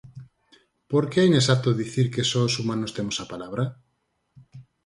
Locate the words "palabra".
3.31-3.63